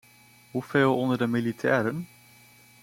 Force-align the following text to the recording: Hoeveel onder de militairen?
Hoeveel 0.51 0.97
onder 0.97 1.17
de 1.17 1.27
militairen? 1.27 2.07